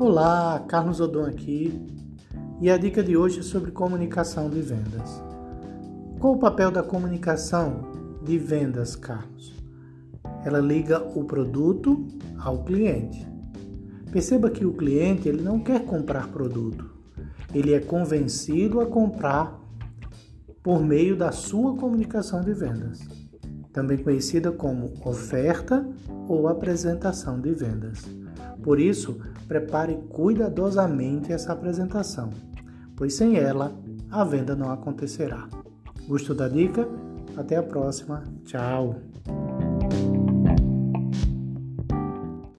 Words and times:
Olá, 0.00 0.64
Carlos 0.68 1.00
Odon 1.00 1.24
aqui. 1.24 1.84
E 2.60 2.70
a 2.70 2.78
dica 2.78 3.02
de 3.02 3.16
hoje 3.16 3.40
é 3.40 3.42
sobre 3.42 3.72
comunicação 3.72 4.48
de 4.48 4.62
vendas. 4.62 5.20
Qual 6.20 6.34
o 6.34 6.38
papel 6.38 6.70
da 6.70 6.84
comunicação 6.84 8.20
de 8.22 8.38
vendas, 8.38 8.94
Carlos? 8.94 9.56
Ela 10.44 10.60
liga 10.60 11.02
o 11.18 11.24
produto 11.24 12.06
ao 12.38 12.62
cliente. 12.62 13.26
Perceba 14.12 14.48
que 14.50 14.64
o 14.64 14.72
cliente 14.72 15.28
ele 15.28 15.42
não 15.42 15.58
quer 15.58 15.84
comprar 15.84 16.28
produto. 16.28 16.88
Ele 17.52 17.74
é 17.74 17.80
convencido 17.80 18.80
a 18.80 18.86
comprar 18.86 19.60
por 20.62 20.80
meio 20.80 21.16
da 21.16 21.32
sua 21.32 21.76
comunicação 21.76 22.40
de 22.40 22.54
vendas, 22.54 23.00
também 23.72 23.98
conhecida 23.98 24.50
como 24.50 24.92
oferta 25.04 25.86
ou 26.26 26.48
apresentação 26.48 27.40
de 27.40 27.52
vendas. 27.52 28.04
Por 28.62 28.80
isso, 28.80 29.20
prepare 29.46 29.96
cuidadosamente 30.10 31.32
essa 31.32 31.52
apresentação, 31.52 32.30
pois 32.96 33.14
sem 33.14 33.36
ela 33.36 33.72
a 34.10 34.24
venda 34.24 34.56
não 34.56 34.70
acontecerá. 34.70 35.48
Gostou 36.06 36.34
da 36.34 36.48
dica? 36.48 36.88
Até 37.36 37.56
a 37.56 37.62
próxima. 37.62 38.24
Tchau! 38.44 38.96